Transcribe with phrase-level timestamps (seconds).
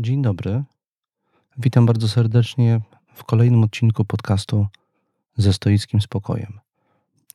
[0.00, 0.62] Dzień dobry.
[1.56, 2.80] Witam bardzo serdecznie
[3.14, 4.66] w kolejnym odcinku podcastu
[5.36, 6.60] ze stoickim spokojem.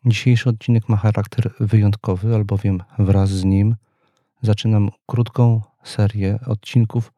[0.06, 3.76] Dzisiejszy odcinek ma charakter wyjątkowy, albowiem wraz z nim
[4.42, 7.14] zaczynam krótką serię odcinków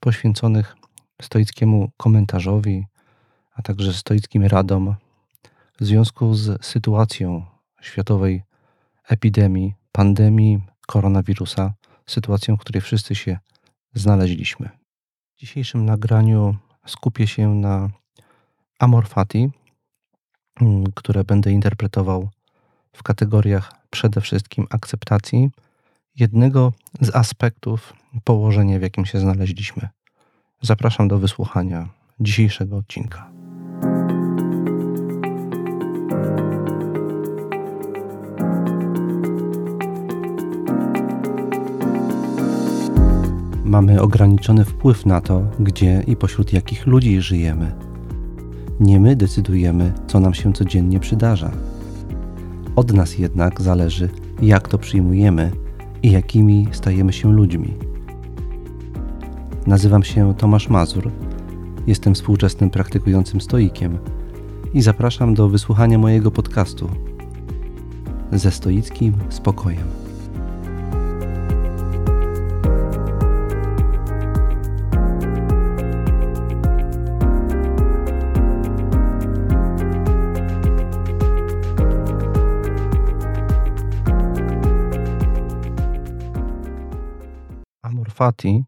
[0.00, 0.76] poświęconych
[1.22, 2.86] stoickiemu komentarzowi,
[3.54, 4.94] a także stoickim radom
[5.80, 7.46] w związku z sytuacją
[7.80, 8.42] światowej
[9.08, 11.72] epidemii, pandemii koronawirusa,
[12.06, 13.38] sytuacją, w której wszyscy się
[13.94, 14.68] znaleźliśmy.
[15.36, 17.88] W dzisiejszym nagraniu skupię się na
[18.78, 19.50] amor fati,
[20.60, 22.28] mm, które będę interpretował
[22.92, 25.50] w kategoriach przede wszystkim akceptacji
[26.16, 27.92] jednego z aspektów
[28.24, 29.88] położenia, w jakim się znaleźliśmy.
[30.62, 31.88] Zapraszam do wysłuchania
[32.20, 33.33] dzisiejszego odcinka.
[43.74, 47.72] Mamy ograniczony wpływ na to, gdzie i pośród jakich ludzi żyjemy.
[48.80, 51.50] Nie my decydujemy, co nam się codziennie przydarza.
[52.76, 54.08] Od nas jednak zależy,
[54.42, 55.50] jak to przyjmujemy
[56.02, 57.74] i jakimi stajemy się ludźmi.
[59.66, 61.10] Nazywam się Tomasz Mazur,
[61.86, 63.98] jestem współczesnym praktykującym stoikiem
[64.74, 66.88] i zapraszam do wysłuchania mojego podcastu
[68.32, 70.03] ze stoickim spokojem.
[88.24, 88.64] Fati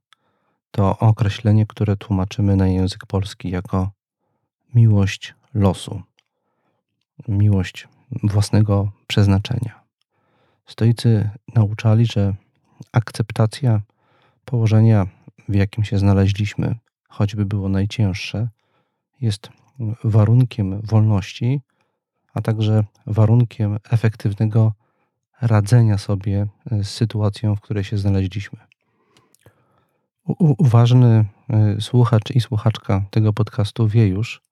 [0.71, 3.91] to określenie, które tłumaczymy na język polski jako
[4.75, 6.03] miłość losu,
[7.29, 7.89] miłość
[8.23, 9.81] własnego przeznaczenia.
[10.67, 12.35] Stoicy nauczali, że
[12.93, 13.81] akceptacja
[14.45, 15.07] położenia,
[15.49, 16.75] w jakim się znaleźliśmy,
[17.09, 18.49] choćby było najcięższe,
[19.21, 19.49] jest
[20.05, 21.61] warunkiem wolności,
[22.35, 24.73] a także warunkiem efektywnego
[25.41, 26.47] radzenia sobie
[26.83, 28.66] z sytuacją, w której się znaleźliśmy.
[30.39, 31.25] Uważny
[31.77, 34.43] y, słuchacz i słuchaczka tego podcastu wie już,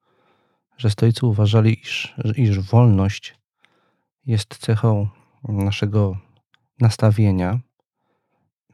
[0.77, 3.35] że stoicy uważali, iż, iż wolność
[4.27, 5.09] jest cechą
[5.49, 6.17] naszego
[6.81, 7.61] nastawienia,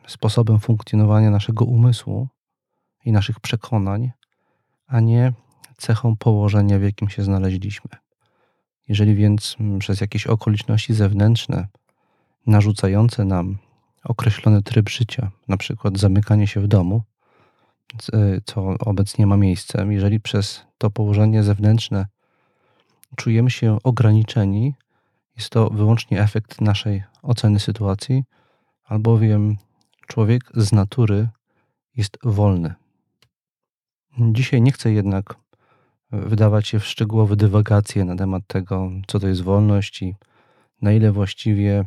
[0.06, 2.28] sposobem funkcjonowania naszego umysłu
[3.04, 4.10] i naszych przekonań,
[4.86, 5.32] a nie
[5.76, 7.90] cechą położenia, w jakim się znaleźliśmy.
[8.88, 11.68] Jeżeli więc przez jakieś okoliczności zewnętrzne
[12.46, 13.58] narzucające nam
[14.04, 17.02] określony tryb życia, na przykład zamykanie się w domu,
[18.44, 22.06] co obecnie ma miejsce, jeżeli przez to położenie zewnętrzne
[23.16, 24.74] czujemy się ograniczeni,
[25.36, 28.24] jest to wyłącznie efekt naszej oceny sytuacji,
[28.84, 29.56] albowiem
[30.06, 31.28] człowiek z natury
[31.96, 32.74] jest wolny.
[34.18, 35.34] Dzisiaj nie chcę jednak
[36.12, 40.14] wydawać się w szczegółowe dywagacje na temat tego, co to jest wolność i
[40.82, 41.84] na ile właściwie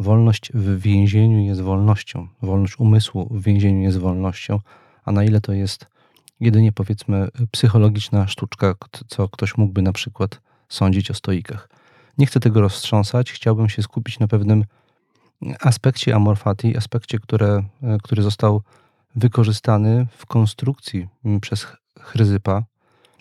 [0.00, 4.60] wolność w więzieniu jest wolnością, wolność umysłu w więzieniu jest wolnością,
[5.04, 5.86] a na ile to jest
[6.40, 8.74] jedynie powiedzmy psychologiczna sztuczka,
[9.08, 11.68] co ktoś mógłby na przykład sądzić o stoikach.
[12.18, 14.64] Nie chcę tego roztrząsać, chciałbym się skupić na pewnym
[15.60, 17.62] aspekcie amorfati, aspekcie, które,
[18.02, 18.62] który został
[19.16, 21.08] wykorzystany w konstrukcji
[21.40, 21.66] przez
[22.00, 22.62] Chryzypa,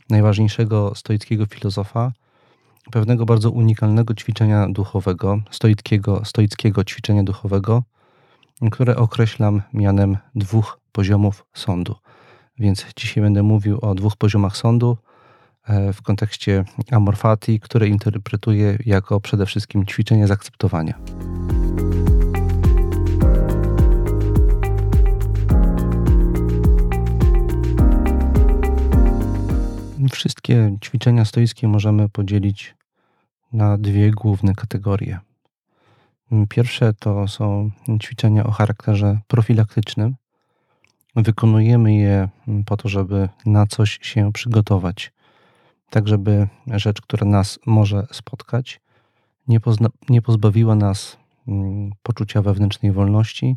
[0.09, 2.11] najważniejszego stoickiego filozofa,
[2.91, 7.83] pewnego bardzo unikalnego ćwiczenia duchowego, stoickiego, stoickiego ćwiczenia duchowego,
[8.71, 11.95] które określam mianem dwóch poziomów sądu.
[12.59, 14.97] Więc dzisiaj będę mówił o dwóch poziomach sądu
[15.67, 20.93] e, w kontekście amorfati, które interpretuję jako przede wszystkim ćwiczenie zaakceptowania.
[30.11, 32.78] Wszystkie ćwiczenia stoickie możemy podzielić
[33.53, 35.19] na dwie główne kategorie.
[36.49, 37.71] Pierwsze to są
[38.01, 40.15] ćwiczenia o charakterze profilaktycznym.
[41.15, 42.29] Wykonujemy je
[42.65, 45.11] po to, żeby na coś się przygotować,
[45.89, 48.81] tak żeby rzecz, która nas może spotkać,
[49.47, 49.59] nie,
[50.09, 51.17] nie pozbawiła nas
[51.47, 53.55] mm, poczucia wewnętrznej wolności,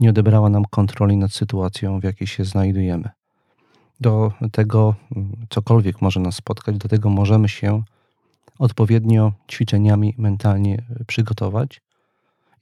[0.00, 3.08] nie odebrała nam kontroli nad sytuacją, w jakiej się znajdujemy.
[4.00, 7.82] Do tego, mm, cokolwiek może nas spotkać, do tego możemy się
[8.58, 11.80] odpowiednio ćwiczeniami mentalnie przygotować.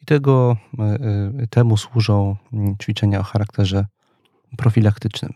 [0.02, 3.86] I tego, e, e, temu służą mm, ćwiczenia o charakterze
[4.56, 5.32] profilaktycznym.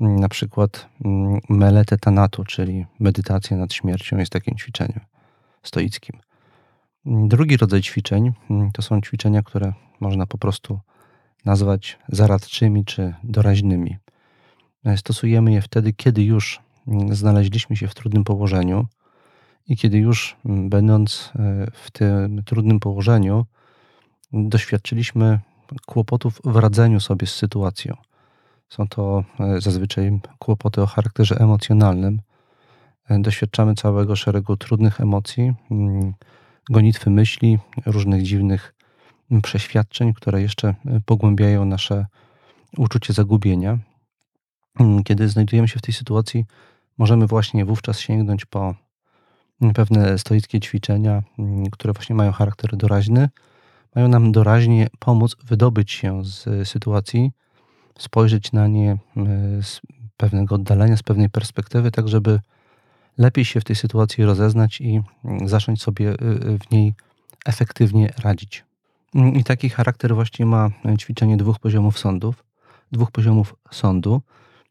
[0.00, 5.00] Na przykład mm, melete tanatu, czyli medytacja nad śmiercią, jest takim ćwiczeniem
[5.62, 6.20] stoickim.
[7.04, 10.80] Drugi rodzaj ćwiczeń mm, to są ćwiczenia, które można po prostu
[11.44, 13.96] nazwać zaradczymi czy doraźnymi.
[14.96, 16.60] Stosujemy je wtedy, kiedy już
[17.10, 18.86] znaleźliśmy się w trudnym położeniu
[19.70, 21.32] i kiedy już, będąc
[21.72, 23.46] w tym trudnym położeniu,
[24.32, 25.38] doświadczyliśmy
[25.86, 27.96] kłopotów w radzeniu sobie z sytuacją.
[28.68, 32.20] Są to e, zazwyczaj kłopoty o charakterze emocjonalnym.
[33.08, 36.14] E, doświadczamy całego szeregu trudnych emocji, mm,
[36.70, 38.74] gonitwy myśli, różnych dziwnych
[39.30, 42.06] mm, przeświadczeń, które jeszcze e, pogłębiają nasze
[42.76, 43.78] uczucie zagubienia.
[44.80, 46.44] Mm, kiedy znajdujemy się w tej sytuacji,
[46.98, 48.74] możemy właśnie wówczas sięgnąć po
[49.74, 51.22] pewne stoickie ćwiczenia,
[51.72, 53.28] które właśnie mają charakter doraźny,
[53.94, 57.32] mają nam doraźnie pomóc wydobyć się z sytuacji,
[57.98, 58.98] spojrzeć na nie e,
[59.62, 59.80] z
[60.16, 62.40] pewnego oddalenia, z pewnej perspektywy, tak żeby
[63.18, 66.16] lepiej się w tej sytuacji rozeznać i mm, zacząć sobie e,
[66.58, 66.94] w niej
[67.46, 68.64] efektywnie radzić.
[69.14, 72.44] Mm, I taki charakter właśnie ma ćwiczenie dwóch poziomów sądów,
[72.92, 74.22] dwóch poziomów sądu.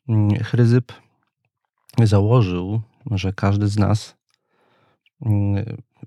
[0.09, 0.93] Mm, Chryzyp
[2.03, 2.81] założył,
[3.11, 4.15] że każdy z nas,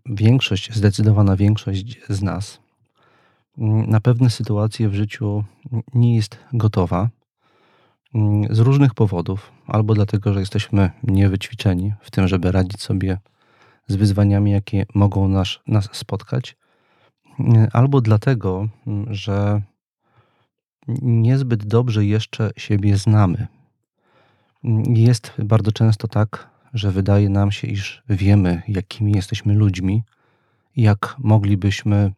[0.06, 2.62] większość, zdecydowana większość z nas
[3.56, 5.44] na pewne sytuacje w życiu
[5.94, 7.08] nie jest gotowa
[8.50, 13.18] z różnych powodów, albo dlatego, że jesteśmy niewyćwiczeni w tym, żeby radzić sobie
[13.86, 16.56] z wyzwaniami, jakie mogą nas, nas spotkać,
[17.72, 18.68] albo dlatego,
[19.10, 19.62] że
[21.02, 23.46] niezbyt dobrze jeszcze siebie znamy.
[24.86, 30.02] Jest bardzo często tak, że wydaje nam się, iż wiemy, jakimi jesteśmy ludźmi,
[30.76, 32.12] jak moglibyśmy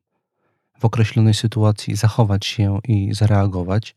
[0.79, 3.97] w określonej sytuacji zachować się i zareagować.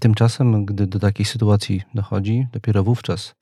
[0.00, 3.34] Tymczasem, gdy do takiej sytuacji dochodzi, dopiero wówczas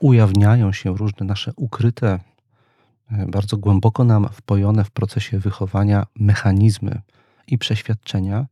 [0.00, 2.18] ujawniają się różne nasze ukryte,
[3.12, 7.00] e, bardzo głęboko nam wpojone w procesie wychowania mechanizmy
[7.46, 8.46] i przeświadczenia,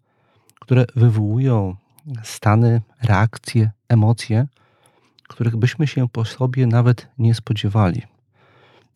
[0.60, 1.76] które wywołują
[2.22, 4.46] stany, reakcje, emocje,
[5.28, 8.02] których byśmy się po sobie nawet nie spodziewali.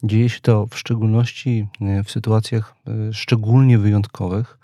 [0.03, 4.59] Dzieje się to w szczególności e, w sytuacjach e, szczególnie wyjątkowych,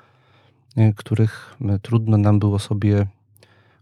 [0.76, 3.06] e, których trudno nam było sobie,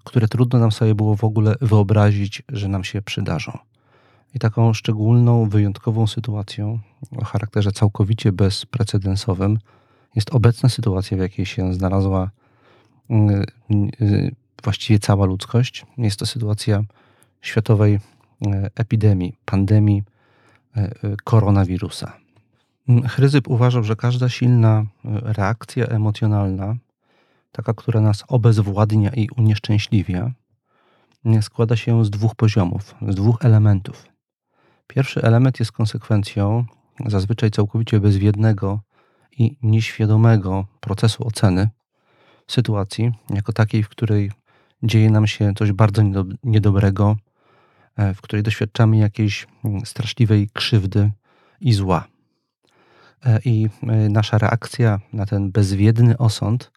[0.05, 3.59] które trudno nam sobie było w ogóle wyobrazić, że nam się przydarzą.
[4.35, 6.79] I taką szczególną, wyjątkową sytuacją
[7.17, 9.59] o charakterze całkowicie bezprecedensowym
[10.15, 12.31] jest obecna sytuacja, w jakiej się znalazła
[14.65, 15.87] właściwie cała ludzkość.
[15.99, 16.83] Jest to sytuacja
[17.47, 18.01] światowej
[18.77, 20.03] epidemii, pandemii
[20.77, 22.13] E, e, koronawirusa.
[22.89, 24.87] Mm, Chryzyp uważał, że każda silna e,
[25.33, 26.77] reakcja emocjonalna,
[27.53, 30.31] taka, która nas obezwładnia i unieszczęśliwia,
[31.41, 34.09] składa się z dwóch poziomów, z dwóch elementów.
[34.87, 36.65] Pierwszy element jest konsekwencją
[37.07, 38.81] zazwyczaj całkowicie bezwiednego
[39.39, 41.69] i nieświadomego procesu oceny
[42.49, 44.33] sytuacji, jako takiej, w której
[44.83, 46.03] dzieje nam się coś bardzo
[46.45, 47.26] niedobrego, E,
[48.15, 51.11] w której doświadczamy jakiejś mm, straszliwej krzywdy
[51.61, 52.07] i zła.
[53.27, 56.71] E, I e, nasza reakcja na ten bezwiedny osąd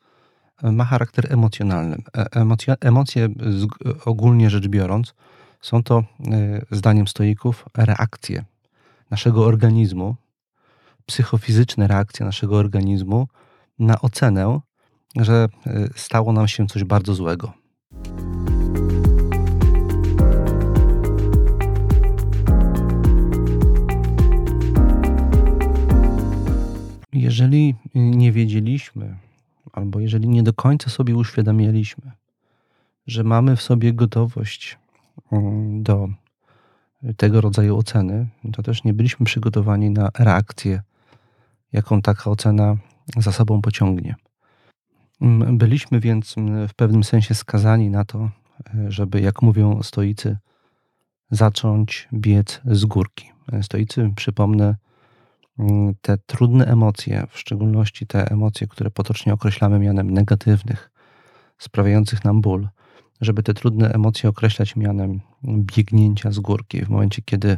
[0.63, 1.97] ma charakter emocjonalny.
[2.81, 3.29] Emocje
[4.05, 5.13] ogólnie rzecz biorąc,
[5.61, 6.03] są to,
[6.71, 8.45] zdaniem stoików, reakcje
[9.11, 10.15] naszego organizmu,
[11.05, 13.27] psychofizyczne reakcje naszego organizmu
[13.79, 14.59] na ocenę,
[15.15, 15.47] że
[15.95, 17.53] stało nam się coś bardzo złego.
[27.19, 29.17] Jeżeli nie wiedzieliśmy,
[29.73, 32.11] albo jeżeli nie do końca sobie uświadamialiśmy,
[33.07, 34.77] że mamy w sobie gotowość
[35.31, 36.09] mm, do
[37.17, 40.81] tego rodzaju oceny, to też nie byliśmy przygotowani na reakcję,
[41.71, 42.77] jaką taka ocena
[43.17, 44.15] za sobą pociągnie.
[45.21, 48.29] Mm, byliśmy więc mm, w pewnym sensie skazani na to,
[48.87, 50.37] żeby, jak mówią stoicy,
[51.31, 53.31] zacząć biec z górki.
[53.61, 54.75] Stoicy, przypomnę,
[56.01, 60.91] te trudne emocje, w szczególności te emocje, które potocznie określamy mianem negatywnych,
[61.57, 62.69] sprawiających nam ból,
[63.21, 66.85] żeby te trudne emocje określać mianem biegnięcia z górki.
[66.85, 67.57] W momencie, kiedy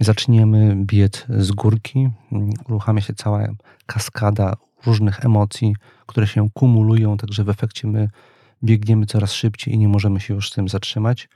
[0.00, 3.48] zaczniemy biec z górki, mm, uruchamia się cała
[3.86, 4.56] kaskada
[4.86, 8.08] różnych emocji, które się kumulują, także w efekcie my
[8.64, 11.28] biegniemy coraz szybciej i nie możemy się już z tym zatrzymać.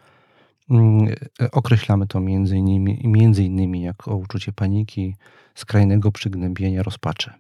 [0.70, 1.14] Mm,
[1.52, 5.14] określamy to między innymi, między innymi jako uczucie paniki,
[5.54, 7.32] skrajnego przygnębienia, rozpaczy.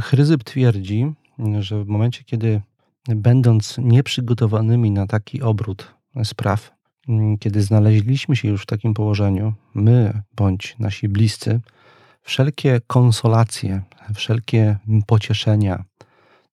[0.00, 1.12] Chryzyp twierdzi,
[1.60, 2.60] że w momencie, kiedy
[3.08, 6.72] będąc nieprzygotowanymi na taki obrót spraw,
[7.40, 11.60] kiedy znaleźliśmy się już w takim położeniu, my bądź nasi bliscy,
[12.22, 13.82] wszelkie konsolacje,
[14.14, 14.76] wszelkie
[15.06, 15.84] pocieszenia,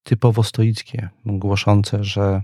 [0.03, 2.41] typowo stoickie, głoszące, że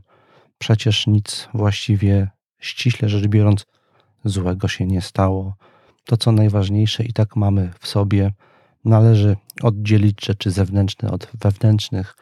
[0.58, 2.28] przecież nic właściwie,
[2.64, 3.66] ściśle rzecz biorąc,
[4.26, 5.56] złego się nie stało.
[6.06, 8.34] To, co najważniejsze, i tak mamy w sobie.
[8.86, 12.16] Należy oddzielić rzeczy zewnętrzne od wewnętrznych.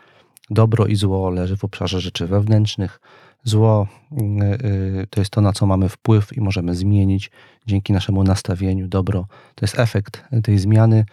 [0.50, 3.00] Dobro i zło leży w obszarze rzeczy wewnętrznych.
[3.44, 7.32] Zło y, y, to jest to, na co mamy wpływ i możemy zmienić
[7.68, 8.88] dzięki naszemu nastawieniu.
[8.88, 11.06] Dobro to jest efekt tej zmiany,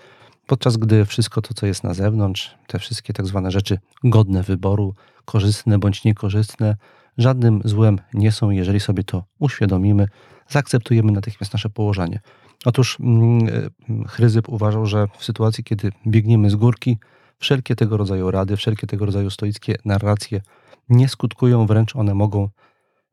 [0.47, 4.95] podczas gdy wszystko to, co jest na zewnątrz, te wszystkie tak zwane rzeczy godne wyboru,
[5.25, 6.77] korzystne bądź niekorzystne,
[7.19, 10.09] żadnym złem nie są, jeżeli sobie to uświadomimy,
[10.49, 12.21] zaakceptujemy natychmiast nasze położenie.
[12.65, 13.71] Otóż mm, y,
[14.09, 16.99] Chryzyp uważał, że w sytuacji, kiedy biegniemy z górki,
[17.39, 20.41] wszelkie tego rodzaju rady, wszelkie tego rodzaju stoickie narracje
[20.89, 22.49] nie skutkują, wręcz one mogą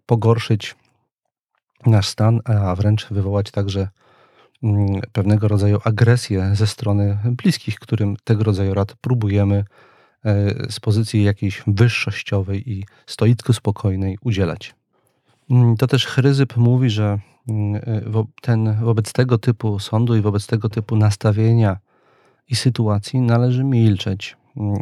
[0.06, 0.76] pogorszyć
[1.86, 3.88] nasz stan, a wręcz wywołać także
[4.64, 9.66] mm, pewnego rodzaju agresję ze strony bliskich, którym tego rodzaju rad próbujemy e,
[10.70, 14.75] z pozycji jakiejś wyższościowej i stoicko spokojnej udzielać.
[15.50, 17.75] Mm, to też Chryzyp mówi, że mm,
[18.15, 21.77] e, ten, wobec tego typu sądu i wobec tego typu nastawienia
[22.50, 24.38] i sytuacji należy milczeć,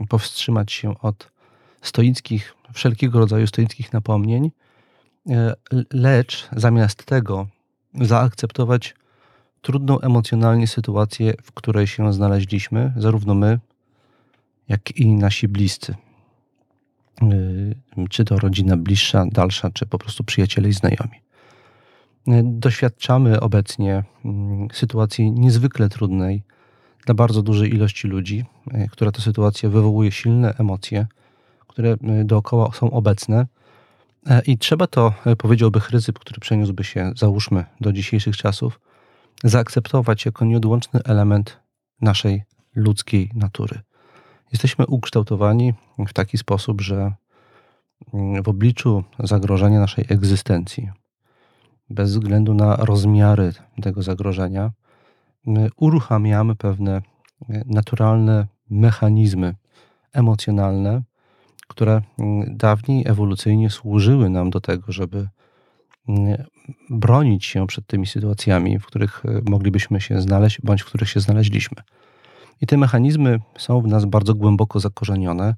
[0.10, 1.32] powstrzymać się od
[1.82, 4.52] stoickich, wszelkiego rodzaju stoickich napomnień,
[5.30, 5.54] e,
[5.94, 7.48] lecz zamiast tego
[8.02, 8.96] zaakceptować
[9.62, 13.60] trudną emocjonalnie sytuację, w której się znaleźliśmy, zarówno my,
[14.70, 15.96] jak i nasi bliscy.
[17.22, 17.26] E,
[18.10, 21.22] czy to rodzina bliższa, dalsza, czy po prostu przyjaciele i znajomi.
[22.28, 26.44] E, doświadczamy obecnie mm, sytuacji niezwykle trudnej
[27.06, 28.46] dla bardzo dużej ilości ludzi,
[28.92, 31.08] która to sytuacja wywołuje silne emocje,
[31.68, 33.48] które y, dookoła są obecne.
[34.28, 38.80] E, I trzeba to, powiedziałby Chryzyp, który przeniósłby się, załóżmy, do dzisiejszych czasów,
[39.44, 41.60] zaakceptować jako nieodłączny element
[42.02, 42.44] naszej
[42.76, 43.80] ludzkiej natury.
[44.54, 45.74] Jesteśmy ukształtowani
[46.08, 47.14] w taki sposób, że
[48.14, 50.90] mm, w obliczu zagrożenia naszej egzystencji,
[51.90, 54.72] bez względu na rozmiary tego zagrożenia,
[55.78, 57.02] uruchamiamy pewne
[57.50, 59.56] e, naturalne mechanizmy
[60.14, 61.02] emocjonalne,
[61.68, 65.30] które mm, dawniej ewolucyjnie służyły nam do tego, żeby
[66.08, 66.44] mm,
[66.90, 71.20] bronić się przed tymi sytuacjami, w których e, moglibyśmy się znaleźć, bądź w których się
[71.20, 71.78] znaleźliśmy.
[72.64, 75.56] I te mechanizmy są w nas bardzo głęboko zakorzenione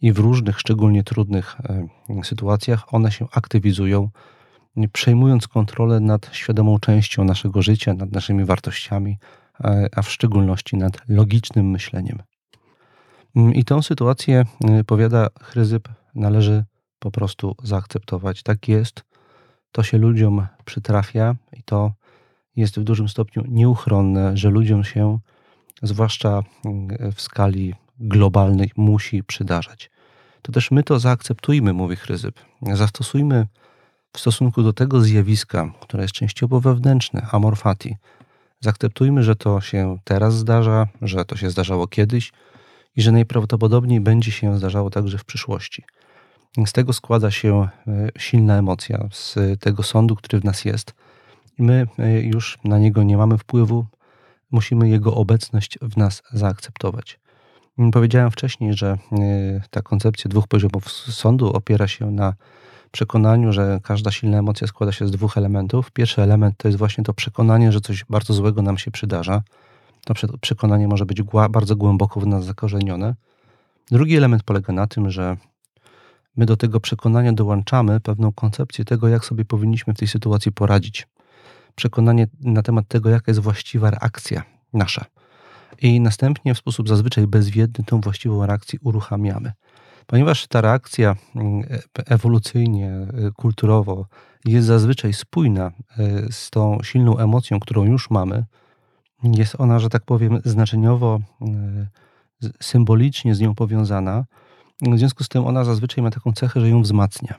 [0.00, 1.56] i w różnych, szczególnie trudnych
[2.10, 4.08] e, sytuacjach one się aktywizują,
[4.92, 9.18] przejmując kontrolę nad świadomą częścią naszego życia, nad naszymi wartościami,
[9.64, 12.22] e, a w szczególności nad logicznym myśleniem.
[13.36, 14.44] Mm, I tą sytuację,
[14.80, 16.64] y, powiada Chryzyp, należy
[16.98, 18.42] po prostu zaakceptować.
[18.42, 19.04] Tak jest,
[19.72, 21.92] to się ludziom przytrafia i to
[22.56, 25.18] jest w dużym stopniu nieuchronne, że ludziom się,
[25.82, 29.90] zwłaszcza mm, w skali globalnej, musi przydarzać.
[30.42, 32.40] To też my to zaakceptujmy, mówi Chryzyp.
[32.72, 33.46] Zastosujmy
[34.12, 37.96] w stosunku do tego zjawiska, które jest częściowo wewnętrzne, amorfati.
[38.60, 42.32] Zaakceptujmy, że to się teraz zdarza, że to się zdarzało kiedyś,
[42.96, 45.84] i że najprawdopodobniej będzie się zdarzało także w przyszłości.
[46.66, 50.94] Z tego składa się e, silna emocja, z tego sądu, który w nas jest.
[51.58, 53.86] I my e, już na niego nie mamy wpływu,
[54.54, 57.20] musimy jego obecność w nas zaakceptować.
[57.92, 62.34] Powiedziałem wcześniej, że e, ta koncepcja dwóch poziomów sądu opiera się na
[62.90, 65.90] przekonaniu, że każda silna emocja składa się z dwóch elementów.
[65.90, 69.42] Pierwszy element to jest właśnie to przekonanie, że coś bardzo złego nam się przydarza
[70.04, 73.14] to przekonanie może być bardzo głęboko w nas zakorzenione.
[73.90, 75.36] Drugi element polega na tym, że
[76.36, 81.06] my do tego przekonania dołączamy pewną koncepcję tego, jak sobie powinniśmy w tej sytuacji poradzić.
[81.74, 85.04] Przekonanie na temat tego, jaka jest właściwa reakcja nasza.
[85.82, 89.52] I następnie w sposób zazwyczaj bezwiedny tą właściwą reakcję uruchamiamy.
[90.06, 91.64] Ponieważ ta reakcja mm,
[91.98, 94.06] e, ewolucyjnie, e, kulturowo
[94.44, 95.72] jest zazwyczaj spójna e,
[96.32, 98.44] z tą silną emocją, którą już mamy,
[99.22, 101.20] jest ona, że tak powiem, znaczeniowo,
[102.60, 104.24] symbolicznie z nią powiązana.
[104.82, 107.34] W związku z tym ona zazwyczaj ma taką cechę, że ją wzmacnia.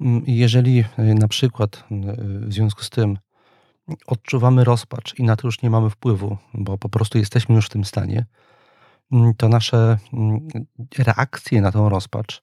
[0.00, 1.84] Mm, jeżeli na przykład
[2.20, 3.18] w związku z tym
[4.06, 7.70] odczuwamy rozpacz i na to już nie mamy wpływu, bo po prostu jesteśmy już w
[7.70, 8.26] tym stanie,
[9.12, 10.48] mm, to nasze mm,
[10.98, 12.42] reakcje na tą rozpacz,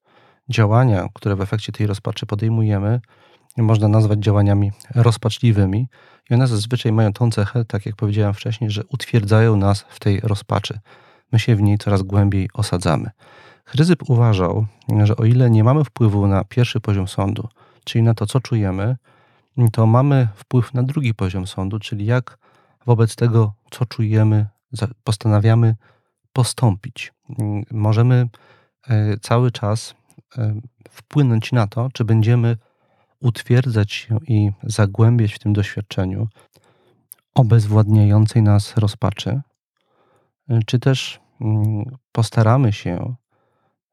[0.49, 3.01] działania, które w efekcie tej rozpaczy podejmujemy,
[3.57, 5.87] można nazwać działaniami rozpaczliwymi
[6.29, 10.19] i one zazwyczaj mają tą cechę, tak jak powiedziałem wcześniej, że utwierdzają nas w tej
[10.19, 10.79] rozpaczy.
[11.31, 13.09] My się w niej coraz głębiej osadzamy.
[13.65, 14.65] Chryzyp uważał,
[15.03, 17.47] że o ile nie mamy wpływu na pierwszy poziom sądu,
[17.83, 18.97] czyli na to, co czujemy,
[19.71, 22.37] to mamy wpływ na drugi poziom sądu, czyli jak
[22.85, 24.47] wobec tego, co czujemy,
[25.03, 25.75] postanawiamy
[26.33, 27.13] postąpić.
[27.71, 28.29] Możemy
[29.21, 29.95] cały czas
[30.89, 32.57] wpłynąć na to, czy będziemy
[33.19, 36.27] utwierdzać się i zagłębiać w tym doświadczeniu
[37.35, 39.41] obezwładniającej nas rozpaczy,
[40.65, 43.15] czy też mm, postaramy się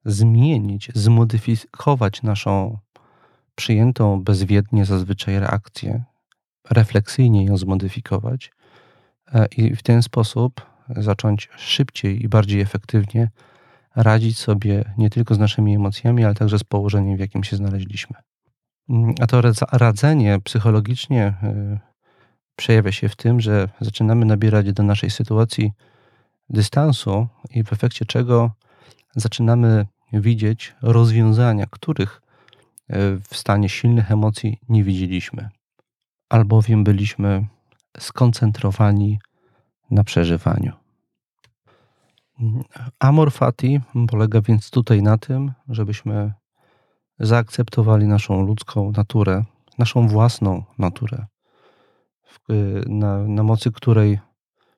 [0.04, 2.78] zmienić, zmodyfikować naszą
[3.56, 6.04] przyjętą bezwiednie zazwyczaj reakcję,
[6.70, 8.52] refleksyjnie ją zmodyfikować
[9.34, 13.30] e, i w ten sposób zacząć szybciej i bardziej efektywnie
[13.96, 18.16] radzić sobie nie tylko z naszymi emocjami, ale także z położeniem, w jakim się znaleźliśmy.
[18.88, 21.78] Mm, a to radzenie psychologicznie y,
[22.56, 25.72] przejawia się w tym, że zaczynamy nabierać do naszej sytuacji
[26.48, 28.50] dystansu i w efekcie czego
[29.16, 32.22] zaczynamy widzieć rozwiązania, których
[33.30, 35.48] w stanie silnych emocji nie widzieliśmy,
[36.28, 37.46] albowiem byliśmy
[37.98, 39.18] skoncentrowani
[39.90, 40.72] na przeżywaniu.
[42.98, 46.32] Amor fati polega więc tutaj na tym, żebyśmy
[47.18, 49.44] zaakceptowali naszą ludzką naturę,
[49.78, 51.26] naszą własną naturę,
[52.86, 54.18] na, na mocy której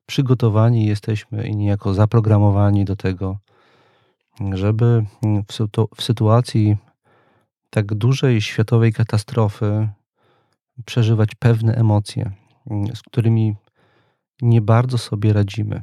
[0.06, 3.38] przygotowani jesteśmy i niejako zaprogramowani do tego,
[4.54, 6.76] żeby w, w sytuacji
[7.70, 9.88] tak dużej światowej katastrofy
[10.84, 12.30] przeżywać pewne emocje,
[12.94, 13.54] z którymi
[14.42, 15.82] nie bardzo sobie radzimy.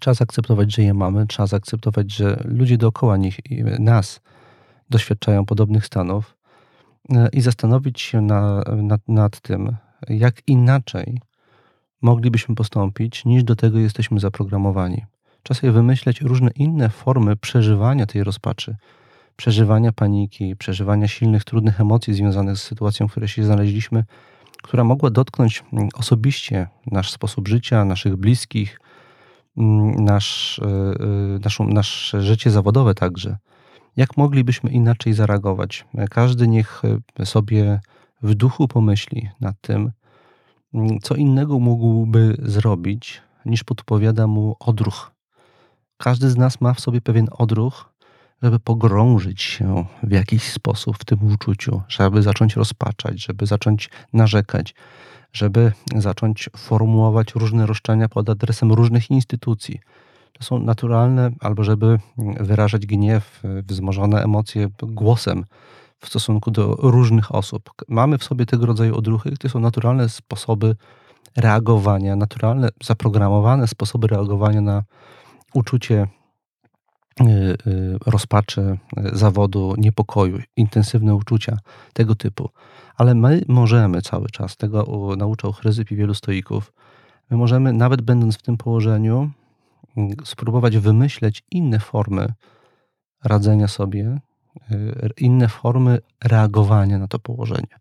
[0.00, 3.36] Trzeba zaakceptować, że je mamy, trzeba zaakceptować, że ludzie dookoła nich,
[3.78, 4.20] nas
[4.90, 6.36] doświadczają podobnych stanów
[7.10, 9.76] e, i zastanowić się na, nad, nad tym,
[10.08, 11.20] jak inaczej
[12.02, 15.04] moglibyśmy postąpić, niż do tego jesteśmy zaprogramowani.
[15.52, 18.76] Sobie wymyśleć różne inne formy przeżywania tej rozpaczy,
[19.36, 24.04] przeżywania paniki, przeżywania silnych, trudnych emocji związanych z sytuacją, w której się znaleźliśmy,
[24.62, 28.80] która mogła dotknąć mm, osobiście nasz sposób życia, naszych bliskich,
[29.56, 33.36] mm, nasz, e, e, naszą, nasze życie zawodowe także.
[33.96, 35.84] Jak moglibyśmy inaczej zareagować?
[36.10, 36.82] Każdy niech
[37.24, 37.80] sobie
[38.22, 39.92] w duchu pomyśli nad tym,
[41.02, 45.12] co innego mógłby zrobić, niż podpowiada mu odruch.
[45.96, 47.91] Każdy z nas ma w sobie pewien odruch,
[48.42, 54.74] żeby pogrążyć się w jakiś sposób w tym uczuciu, żeby zacząć rozpaczać, żeby zacząć narzekać,
[55.32, 59.80] żeby zacząć formułować różne roszczenia pod adresem różnych instytucji
[60.32, 61.98] to są naturalne, albo żeby
[62.40, 65.44] wyrażać gniew, wzmożone emocje głosem
[65.98, 67.70] w stosunku do różnych osób.
[67.88, 70.76] Mamy w sobie tego rodzaju odruchy, to są naturalne sposoby
[71.36, 74.82] reagowania, naturalne, zaprogramowane sposoby reagowania na
[75.54, 76.06] uczucie
[78.06, 78.78] rozpaczy,
[79.12, 81.58] zawodu, niepokoju, intensywne uczucia
[81.92, 82.50] tego typu.
[82.96, 86.72] Ale my możemy cały czas, tego nauczał Chryzyp i wielu stoików,
[87.30, 89.30] my możemy, nawet będąc w tym położeniu,
[90.24, 92.32] spróbować wymyśleć inne formy
[93.24, 94.18] radzenia sobie,
[94.70, 97.78] y, inne formy reagowania na to położenie.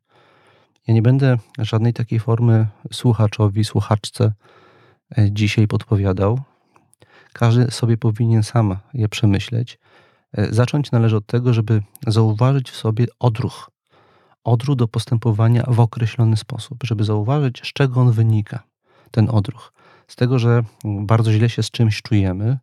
[0.87, 4.33] Ja nie będę żadnej takiej formy słuchaczowi, słuchaczce
[5.17, 6.39] y, dzisiaj podpowiadał.
[7.33, 9.79] Każdy sobie powinien sam je przemyśleć.
[10.39, 13.69] Y, zacząć należy od tego, żeby zauważyć w sobie odruch.
[14.43, 18.63] Odruch do postępowania w określony sposób, żeby zauważyć, z czego on wynika,
[19.11, 19.73] ten odruch
[20.11, 22.57] z tego, że bardzo źle się z czymś czujemy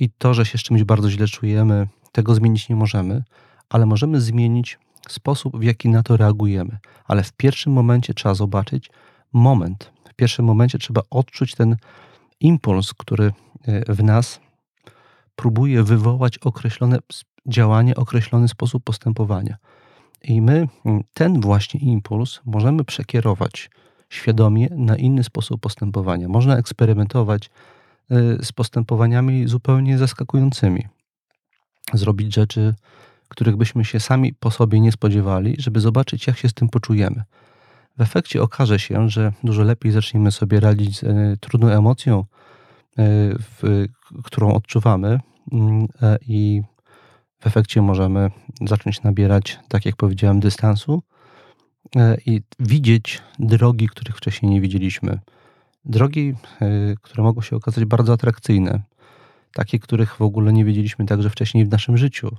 [0.00, 3.24] i to, że się z czymś bardzo źle czujemy, tego zmienić nie możemy,
[3.68, 6.78] ale możemy zmienić sposób, w jaki na to reagujemy.
[7.04, 8.90] Ale w pierwszym momencie trzeba zobaczyć
[9.32, 9.92] moment.
[10.10, 11.76] W pierwszym momencie trzeba odczuć ten
[12.40, 13.32] impuls, który
[13.66, 14.40] e, w nas
[15.36, 16.98] próbuje wywołać określone
[17.46, 19.56] działanie, określony sposób postępowania.
[20.22, 20.68] I my
[21.14, 23.70] ten właśnie impuls możemy przekierować
[24.10, 26.28] świadomie na inny sposób postępowania.
[26.28, 27.50] Można eksperymentować
[28.10, 30.88] y, z postępowaniami zupełnie zaskakującymi.
[31.94, 32.74] Zrobić rzeczy,
[33.28, 37.24] których byśmy się sami po sobie nie spodziewali, żeby zobaczyć, jak się z tym poczujemy.
[37.98, 42.24] W efekcie okaże się, że dużo lepiej zaczniemy sobie radzić z y, trudną emocją,
[42.98, 43.88] y,
[44.24, 45.20] którą odczuwamy,
[45.52, 45.86] mm,
[46.26, 46.62] i
[47.40, 48.30] w efekcie możemy
[48.66, 51.02] zacząć nabierać, tak jak powiedziałem, dystansu
[51.96, 55.18] E, i widzieć drogi, których wcześniej nie widzieliśmy.
[55.84, 58.82] Drogi, e, które mogą się okazać bardzo atrakcyjne,
[59.54, 62.36] takie, których w ogóle nie wiedzieliśmy także wcześniej w naszym życiu,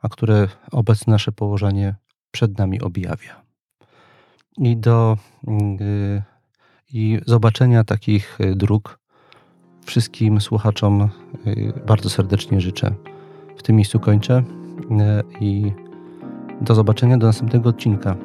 [0.00, 1.94] a które obecne nasze położenie
[2.30, 3.42] przed nami objawia.
[4.58, 5.16] I do
[5.48, 6.22] e,
[6.92, 8.98] i zobaczenia takich dróg
[9.86, 11.08] wszystkim słuchaczom
[11.86, 12.94] bardzo serdecznie życzę.
[13.56, 14.42] W tym miejscu kończę
[15.40, 15.72] i
[16.60, 18.16] do zobaczenia do następnego odcinka.